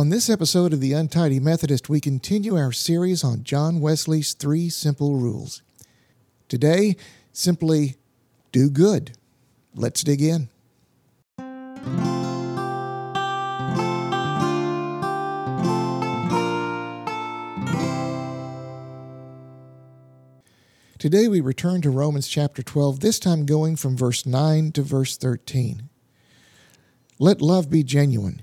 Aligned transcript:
On 0.00 0.08
this 0.08 0.30
episode 0.30 0.72
of 0.72 0.80
The 0.80 0.94
Untidy 0.94 1.38
Methodist, 1.40 1.90
we 1.90 2.00
continue 2.00 2.56
our 2.56 2.72
series 2.72 3.22
on 3.22 3.44
John 3.44 3.82
Wesley's 3.82 4.32
three 4.32 4.70
simple 4.70 5.16
rules. 5.16 5.60
Today, 6.48 6.96
simply 7.34 7.96
do 8.50 8.70
good. 8.70 9.18
Let's 9.74 10.02
dig 10.02 10.22
in. 10.22 10.48
Today 20.98 21.28
we 21.28 21.42
return 21.42 21.82
to 21.82 21.90
Romans 21.90 22.26
chapter 22.26 22.62
12, 22.62 23.00
this 23.00 23.18
time 23.18 23.44
going 23.44 23.76
from 23.76 23.98
verse 23.98 24.24
9 24.24 24.72
to 24.72 24.80
verse 24.80 25.18
13. 25.18 25.90
Let 27.18 27.42
love 27.42 27.68
be 27.68 27.82
genuine. 27.82 28.42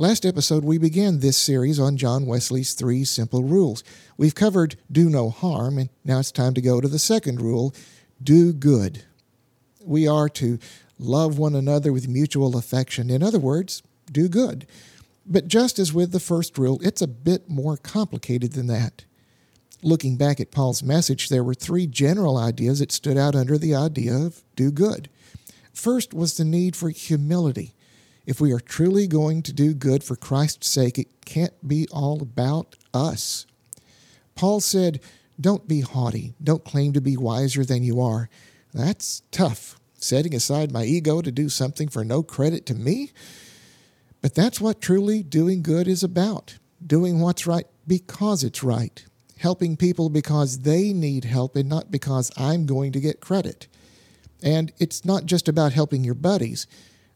Last 0.00 0.24
episode, 0.24 0.64
we 0.64 0.78
began 0.78 1.18
this 1.18 1.36
series 1.36 1.80
on 1.80 1.96
John 1.96 2.24
Wesley's 2.24 2.74
three 2.74 3.02
simple 3.02 3.42
rules. 3.42 3.82
We've 4.16 4.32
covered 4.32 4.76
do 4.92 5.10
no 5.10 5.28
harm, 5.28 5.76
and 5.76 5.88
now 6.04 6.20
it's 6.20 6.30
time 6.30 6.54
to 6.54 6.60
go 6.60 6.80
to 6.80 6.86
the 6.86 7.00
second 7.00 7.40
rule 7.40 7.74
do 8.22 8.52
good. 8.52 9.02
We 9.84 10.06
are 10.06 10.28
to 10.28 10.60
love 11.00 11.36
one 11.36 11.56
another 11.56 11.92
with 11.92 12.06
mutual 12.06 12.56
affection. 12.56 13.10
In 13.10 13.24
other 13.24 13.40
words, 13.40 13.82
do 14.12 14.28
good. 14.28 14.68
But 15.26 15.48
just 15.48 15.80
as 15.80 15.92
with 15.92 16.12
the 16.12 16.20
first 16.20 16.58
rule, 16.58 16.78
it's 16.80 17.02
a 17.02 17.08
bit 17.08 17.50
more 17.50 17.76
complicated 17.76 18.52
than 18.52 18.68
that. 18.68 19.04
Looking 19.82 20.16
back 20.16 20.38
at 20.38 20.52
Paul's 20.52 20.80
message, 20.80 21.28
there 21.28 21.42
were 21.42 21.54
three 21.54 21.88
general 21.88 22.36
ideas 22.36 22.78
that 22.78 22.92
stood 22.92 23.16
out 23.16 23.34
under 23.34 23.58
the 23.58 23.74
idea 23.74 24.14
of 24.14 24.44
do 24.54 24.70
good. 24.70 25.10
First 25.72 26.14
was 26.14 26.36
the 26.36 26.44
need 26.44 26.76
for 26.76 26.90
humility. 26.90 27.74
If 28.28 28.42
we 28.42 28.52
are 28.52 28.60
truly 28.60 29.06
going 29.06 29.42
to 29.44 29.54
do 29.54 29.72
good 29.72 30.04
for 30.04 30.14
Christ's 30.14 30.68
sake, 30.68 30.98
it 30.98 31.24
can't 31.24 31.66
be 31.66 31.88
all 31.90 32.20
about 32.20 32.76
us. 32.92 33.46
Paul 34.34 34.60
said, 34.60 35.00
Don't 35.40 35.66
be 35.66 35.80
haughty. 35.80 36.34
Don't 36.44 36.62
claim 36.62 36.92
to 36.92 37.00
be 37.00 37.16
wiser 37.16 37.64
than 37.64 37.82
you 37.82 38.02
are. 38.02 38.28
That's 38.74 39.22
tough, 39.30 39.80
setting 39.94 40.34
aside 40.34 40.70
my 40.70 40.84
ego 40.84 41.22
to 41.22 41.32
do 41.32 41.48
something 41.48 41.88
for 41.88 42.04
no 42.04 42.22
credit 42.22 42.66
to 42.66 42.74
me. 42.74 43.12
But 44.20 44.34
that's 44.34 44.60
what 44.60 44.82
truly 44.82 45.22
doing 45.22 45.62
good 45.62 45.88
is 45.88 46.02
about 46.02 46.58
doing 46.86 47.20
what's 47.20 47.46
right 47.46 47.66
because 47.86 48.44
it's 48.44 48.62
right, 48.62 49.06
helping 49.38 49.74
people 49.74 50.10
because 50.10 50.58
they 50.58 50.92
need 50.92 51.24
help 51.24 51.56
and 51.56 51.66
not 51.66 51.90
because 51.90 52.30
I'm 52.36 52.66
going 52.66 52.92
to 52.92 53.00
get 53.00 53.22
credit. 53.22 53.68
And 54.42 54.70
it's 54.78 55.06
not 55.06 55.24
just 55.24 55.48
about 55.48 55.72
helping 55.72 56.04
your 56.04 56.14
buddies. 56.14 56.66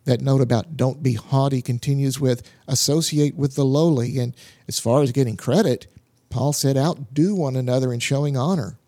That 0.05 0.21
note 0.21 0.41
about 0.41 0.77
don't 0.77 1.03
be 1.03 1.15
haughty 1.15 1.63
continues 1.63 2.19
with 2.19 2.43
associate 2.67 3.37
with 3.37 3.55
the 3.55 3.65
lowly. 3.65 4.19
And 4.19 4.35
as 4.67 4.81
far 4.81 5.03
as 5.03 5.13
getting 5.13 5.37
credit, 5.37 5.87
Paul 6.29 6.53
said 6.53 6.77
outdo 6.77 7.35
one 7.35 7.57
another 7.57 7.93
in 7.93 8.01
showing 8.01 8.37
honor. 8.37 8.79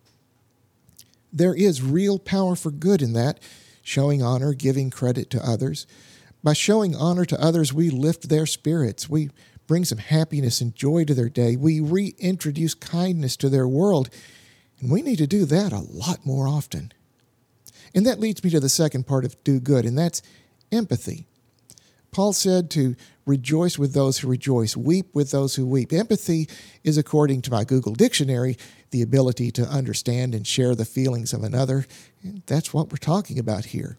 There 1.33 1.55
is 1.55 1.83
real 1.83 2.19
power 2.19 2.57
for 2.57 2.71
good 2.71 3.03
in 3.03 3.13
that, 3.13 3.41
showing 3.83 4.23
honor, 4.23 4.55
giving 4.55 4.91
credit 4.91 5.31
to 5.31 5.49
others. 5.49 5.87
By 6.43 6.53
showing 6.53 6.95
honor 6.95 7.25
to 7.25 7.41
others, 7.41 7.73
we 7.73 7.91
lift 7.91 8.29
their 8.29 8.47
spirits. 8.47 9.09
We 9.09 9.31
bring 9.67 9.85
some 9.85 9.99
happiness 9.99 10.61
and 10.61 10.75
joy 10.75 11.05
to 11.05 11.15
their 11.15 11.29
day. 11.29 11.57
We 11.57 11.81
reintroduce 11.81 12.75
kindness 12.75 13.37
to 13.39 13.49
their 13.49 13.67
world. 13.67 14.11
And 14.81 14.91
we 14.91 15.03
need 15.03 15.19
to 15.19 15.27
do 15.27 15.45
that 15.47 15.73
a 15.73 15.81
lot 15.81 16.27
more 16.27 16.47
often. 16.47 16.93
And 17.95 18.05
that 18.07 18.21
leads 18.21 18.43
me 18.43 18.51
to 18.51 18.61
the 18.61 18.69
second 18.69 19.07
part 19.07 19.25
of 19.25 19.43
do 19.45 19.61
good, 19.61 19.85
and 19.85 19.97
that's 19.97 20.21
empathy. 20.75 21.27
Paul 22.15 22.33
said 22.33 22.71
to 22.71 22.95
rejoice 23.27 23.79
with 23.79 23.93
those 23.93 24.19
who 24.19 24.29
rejoice, 24.29 24.77
weep 24.77 25.15
with 25.15 25.33
those 25.33 25.57
who 25.57 25.67
weep. 25.67 25.93
Empathy 25.93 26.49
is, 26.85 26.97
according 26.97 27.43
to 27.43 27.51
my 27.51 27.65
Google 27.65 27.95
Dictionary, 27.95 28.57
the 28.91 29.03
ability 29.03 29.51
to 29.53 29.65
understand 29.65 30.35
and 30.35 30.47
share 30.47 30.77
the 30.77 30.85
feelings 30.85 31.33
of 31.33 31.43
another. 31.43 31.87
And 32.23 32.43
that's 32.47 32.73
what 32.73 32.91
we're 32.91 32.99
talking 32.99 33.39
about 33.39 33.67
here. 33.67 33.99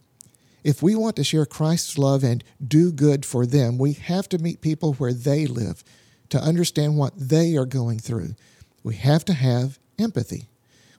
If 0.63 0.81
we 0.81 0.95
want 0.95 1.17
to 1.17 1.23
share 1.23 1.45
Christ's 1.45 1.97
love 1.97 2.23
and 2.23 2.43
do 2.65 2.91
good 2.91 3.25
for 3.25 3.45
them, 3.45 3.77
we 3.77 3.93
have 3.93 4.29
to 4.29 4.37
meet 4.37 4.61
people 4.61 4.93
where 4.93 5.13
they 5.13 5.45
live 5.45 5.83
to 6.29 6.39
understand 6.39 6.97
what 6.97 7.13
they 7.17 7.55
are 7.57 7.65
going 7.65 7.99
through. 7.99 8.35
We 8.81 8.95
have 8.95 9.25
to 9.25 9.33
have 9.33 9.77
empathy. 9.99 10.47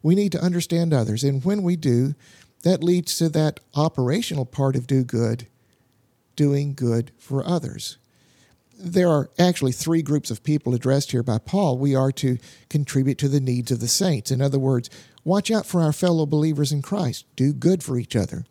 We 0.03 0.15
need 0.15 0.33
to 0.33 0.41
understand 0.41 0.93
others. 0.93 1.25
And 1.25 1.45
when 1.45 1.63
we 1.63 1.77
do, 1.77 2.15
that 2.63 2.85
leads 2.85 3.17
to 3.19 3.29
that 3.31 3.61
operational 3.75 4.45
part 4.45 4.77
of 4.77 4.87
do 4.87 5.03
good 5.03 5.47
doing 6.37 6.75
good 6.75 7.11
for 7.19 7.45
others. 7.45 7.99
There 8.79 9.09
are 9.09 9.31
actually 9.39 9.73
three 9.73 10.03
groups 10.03 10.31
of 10.31 10.45
people 10.45 10.75
addressed 10.75 11.13
here 11.13 11.23
by 11.23 11.39
Paul. 11.39 11.79
We 11.79 11.95
are 11.95 12.13
to 12.13 12.39
contribute 12.69 13.19
to 13.19 13.29
the 13.29 13.41
needs 13.41 13.71
of 13.73 13.81
the 13.81 13.89
saints. 13.89 14.31
In 14.31 14.43
other 14.43 14.59
words, 14.59 14.91
watch 15.25 15.51
out 15.51 15.67
for 15.67 15.81
our 15.81 15.93
fellow 15.93 16.27
believers 16.27 16.73
in 16.73 16.83
Christ, 16.83 17.25
do 17.37 17.53
good 17.53 17.83
for 17.83 17.99
each 17.99 18.15
other. 18.15 18.45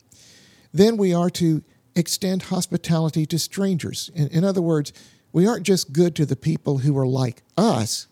Then 0.74 0.97
we 0.97 1.13
are 1.13 1.29
to 1.31 1.63
extend 1.95 2.44
hospitality 2.44 3.25
to 3.28 3.40
strangers. 3.40 4.09
In, 4.13 4.28
in 4.29 4.44
other 4.44 4.62
words, 4.62 4.91
we 5.31 5.47
aren't 5.47 5.66
just 5.66 5.94
good 5.94 6.16
to 6.16 6.25
the 6.25 6.35
people 6.35 6.79
who 6.79 6.97
are 6.97 7.07
like 7.07 7.44
us, 7.57 8.07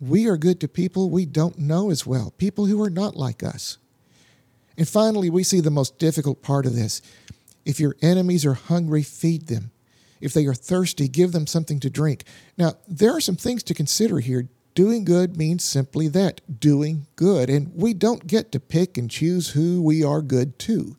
we 0.00 0.26
are 0.26 0.36
good 0.36 0.60
to 0.60 0.68
people 0.68 1.08
we 1.08 1.24
don't 1.24 1.58
know 1.58 1.90
as 1.90 2.06
well, 2.06 2.32
people 2.36 2.66
who 2.66 2.82
are 2.82 2.90
not 2.90 3.16
like 3.16 3.42
us. 3.42 3.78
And 4.76 4.88
finally, 4.88 5.30
we 5.30 5.44
see 5.44 5.60
the 5.60 5.70
most 5.70 5.98
difficult 5.98 6.42
part 6.42 6.66
of 6.66 6.74
this 6.74 7.00
if 7.64 7.80
your 7.80 7.96
enemies 8.02 8.44
are 8.44 8.54
hungry, 8.54 9.02
feed 9.02 9.46
them. 9.46 9.70
If 10.20 10.32
they 10.32 10.46
are 10.46 10.54
thirsty, 10.54 11.08
give 11.08 11.32
them 11.32 11.46
something 11.46 11.80
to 11.80 11.90
drink. 11.90 12.24
Now, 12.56 12.74
there 12.88 13.14
are 13.14 13.20
some 13.20 13.36
things 13.36 13.62
to 13.64 13.74
consider 13.74 14.20
here. 14.20 14.48
Doing 14.74 15.04
good 15.04 15.36
means 15.36 15.62
simply 15.62 16.08
that 16.08 16.40
doing 16.60 17.06
good. 17.14 17.48
And 17.48 17.72
we 17.74 17.94
don't 17.94 18.26
get 18.26 18.50
to 18.52 18.60
pick 18.60 18.98
and 18.98 19.10
choose 19.10 19.50
who 19.50 19.80
we 19.82 20.02
are 20.02 20.22
good 20.22 20.58
to. 20.60 20.96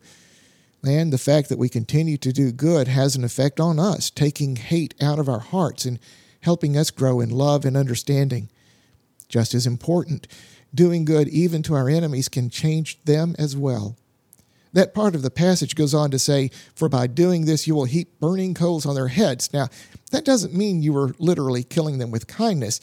And 0.84 1.12
the 1.12 1.18
fact 1.18 1.48
that 1.48 1.58
we 1.58 1.68
continue 1.68 2.16
to 2.18 2.32
do 2.32 2.52
good 2.52 2.88
has 2.88 3.16
an 3.16 3.24
effect 3.24 3.58
on 3.58 3.78
us, 3.78 4.08
taking 4.08 4.56
hate 4.56 4.94
out 5.00 5.18
of 5.18 5.28
our 5.28 5.40
hearts 5.40 5.84
and 5.84 5.98
helping 6.40 6.76
us 6.76 6.90
grow 6.90 7.20
in 7.20 7.30
love 7.30 7.64
and 7.64 7.76
understanding. 7.76 8.48
Just 9.28 9.52
as 9.52 9.66
important, 9.66 10.28
doing 10.72 11.04
good 11.04 11.28
even 11.28 11.62
to 11.64 11.74
our 11.74 11.88
enemies 11.88 12.28
can 12.28 12.48
change 12.48 13.02
them 13.04 13.34
as 13.38 13.56
well. 13.56 13.96
That 14.76 14.92
part 14.92 15.14
of 15.14 15.22
the 15.22 15.30
passage 15.30 15.74
goes 15.74 15.94
on 15.94 16.10
to 16.10 16.18
say, 16.18 16.50
For 16.74 16.90
by 16.90 17.06
doing 17.06 17.46
this 17.46 17.66
you 17.66 17.74
will 17.74 17.86
heap 17.86 18.20
burning 18.20 18.52
coals 18.52 18.84
on 18.84 18.94
their 18.94 19.08
heads. 19.08 19.50
Now, 19.50 19.68
that 20.10 20.26
doesn't 20.26 20.52
mean 20.52 20.82
you 20.82 20.92
were 20.92 21.14
literally 21.18 21.64
killing 21.64 21.96
them 21.96 22.10
with 22.10 22.26
kindness. 22.26 22.80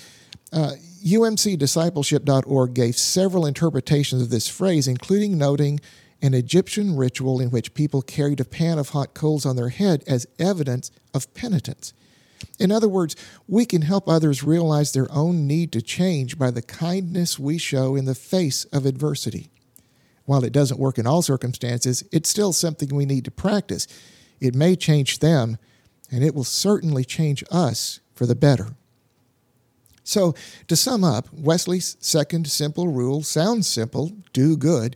Uh, 0.52 0.72
UMCdiscipleship.org 1.06 2.74
gave 2.74 2.98
several 2.98 3.46
interpretations 3.46 4.24
of 4.24 4.32
this 4.32 4.48
phrase, 4.48 4.88
including 4.88 5.38
noting 5.38 5.80
an 6.20 6.34
Egyptian 6.34 6.98
ritual 6.98 7.40
in 7.40 7.52
which 7.52 7.76
people 7.76 8.02
carried 8.02 8.40
a 8.40 8.46
pan 8.46 8.80
of 8.80 8.90
hot 8.90 9.14
coals 9.14 9.46
on 9.46 9.56
their 9.56 9.70
head 9.70 10.04
as 10.08 10.26
evidence 10.40 10.90
of 11.14 11.32
penitence. 11.36 11.94
In 12.58 12.72
other 12.72 12.90
words, 12.90 13.16
we 13.48 13.68
can 13.68 13.84
help 13.84 14.10
others 14.10 14.44
realize 14.44 14.94
their 14.94 15.12
own 15.12 15.46
need 15.46 15.72
to 15.74 15.82
change 15.84 16.40
by 16.40 16.50
the 16.50 16.64
kindness 16.64 17.38
we 17.38 17.60
show 17.60 17.96
in 17.96 18.06
the 18.06 18.16
face 18.16 18.66
of 18.66 18.88
adversity. 18.88 19.52
While 20.26 20.44
it 20.44 20.54
doesn't 20.54 20.80
work 20.80 20.98
in 20.98 21.08
all 21.08 21.22
circumstances, 21.22 22.04
it's 22.12 22.30
still 22.30 22.54
something 22.54 22.90
we 22.90 23.06
need 23.06 23.26
to 23.26 23.32
practice. 23.32 23.88
It 24.40 24.56
may 24.56 24.76
change 24.76 25.20
them, 25.20 25.58
and 26.12 26.24
it 26.24 26.34
will 26.34 26.44
certainly 26.44 27.04
change 27.04 27.44
us 27.52 28.00
for 28.14 28.26
the 28.26 28.36
better. 28.36 28.76
So, 30.04 30.36
to 30.68 30.76
sum 30.76 31.04
up, 31.04 31.28
Wesley's 31.34 31.96
second 32.00 32.48
simple 32.48 32.88
rule 32.90 33.24
sounds 33.24 33.68
simple 33.68 34.12
do 34.34 34.58
good, 34.58 34.96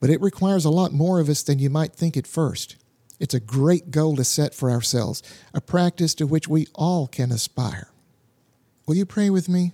but 0.00 0.10
it 0.10 0.20
requires 0.20 0.64
a 0.64 0.70
lot 0.70 0.92
more 0.92 1.20
of 1.20 1.28
us 1.28 1.42
than 1.42 1.58
you 1.58 1.68
might 1.68 1.92
think 1.92 2.16
at 2.16 2.26
first. 2.26 2.76
It's 3.18 3.34
a 3.34 3.40
great 3.40 3.90
goal 3.90 4.16
to 4.16 4.24
set 4.24 4.54
for 4.54 4.70
ourselves, 4.70 5.22
a 5.52 5.60
practice 5.60 6.14
to 6.14 6.26
which 6.26 6.48
we 6.48 6.66
all 6.74 7.06
can 7.06 7.30
aspire. 7.30 7.90
Will 8.86 8.96
you 8.96 9.04
pray 9.04 9.28
with 9.28 9.48
me? 9.48 9.72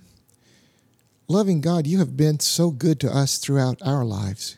Loving 1.29 1.61
God, 1.61 1.87
you 1.87 1.99
have 1.99 2.17
been 2.17 2.39
so 2.39 2.71
good 2.71 2.99
to 2.99 3.09
us 3.09 3.37
throughout 3.37 3.81
our 3.81 4.03
lives. 4.03 4.57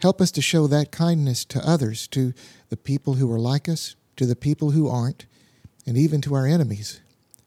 Help 0.00 0.20
us 0.20 0.30
to 0.30 0.40
show 0.40 0.66
that 0.66 0.90
kindness 0.90 1.44
to 1.44 1.66
others, 1.66 2.08
to 2.08 2.32
the 2.70 2.76
people 2.76 3.14
who 3.14 3.30
are 3.30 3.38
like 3.38 3.68
us, 3.68 3.96
to 4.16 4.24
the 4.24 4.36
people 4.36 4.70
who 4.70 4.88
aren't, 4.88 5.26
and 5.86 5.98
even 5.98 6.22
to 6.22 6.34
our 6.34 6.46
enemies. 6.46 7.00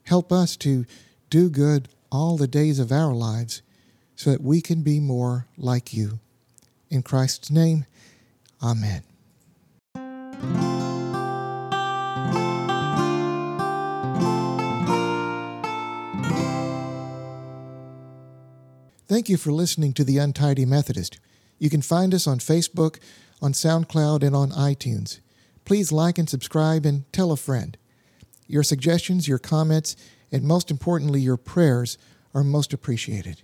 Help 0.04 0.30
us 0.30 0.56
to 0.58 0.84
do 1.30 1.50
good 1.50 1.88
all 2.12 2.36
the 2.36 2.46
days 2.46 2.78
of 2.78 2.92
our 2.92 3.12
lives 3.12 3.62
so 4.14 4.30
that 4.30 4.40
we 4.40 4.60
can 4.60 4.82
be 4.82 5.00
more 5.00 5.48
like 5.56 5.92
you. 5.92 6.20
In 6.90 7.02
Christ's 7.02 7.50
name, 7.50 7.86
Amen. 8.62 9.02
Thank 19.06 19.28
you 19.28 19.36
for 19.36 19.52
listening 19.52 19.92
to 19.94 20.04
The 20.04 20.18
Untidy 20.18 20.64
Methodist. 20.64 21.18
You 21.58 21.70
can 21.70 21.82
find 21.82 22.14
us 22.14 22.26
on 22.26 22.38
Facebook, 22.38 22.98
on 23.40 23.52
SoundCloud, 23.52 24.22
and 24.22 24.34
on 24.34 24.50
iTunes. 24.50 25.20
Please 25.64 25.92
like 25.92 26.18
and 26.18 26.28
subscribe 26.28 26.84
and 26.84 27.10
tell 27.12 27.32
a 27.32 27.36
friend. 27.36 27.76
Your 28.46 28.62
suggestions, 28.62 29.26
your 29.26 29.38
comments, 29.38 29.96
and 30.30 30.44
most 30.44 30.70
importantly, 30.70 31.20
your 31.20 31.36
prayers 31.36 31.96
are 32.34 32.44
most 32.44 32.72
appreciated. 32.72 33.42